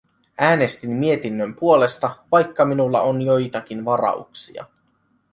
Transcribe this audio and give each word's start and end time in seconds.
Äänestin 0.39 0.91
mietinnön 0.91 1.55
puolesta, 1.55 2.15
vaikka 2.31 2.65
minulla 2.65 3.01
on 3.01 3.21
joitakin 3.21 3.85
varauksia. 3.85 4.65